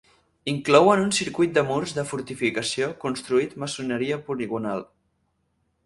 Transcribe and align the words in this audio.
Inclouen 0.53 1.01
un 1.03 1.11
circuit 1.17 1.53
de 1.59 1.63
murs 1.67 1.93
de 1.99 2.07
fortificació 2.13 2.89
construït 3.05 3.55
maçoneria 3.65 4.21
poligonal. 4.31 4.87